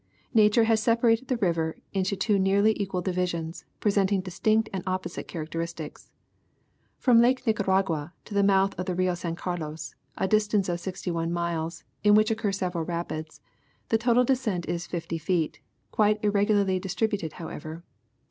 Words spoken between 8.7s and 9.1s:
of the